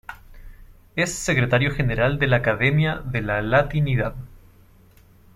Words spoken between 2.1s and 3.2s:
de la Academia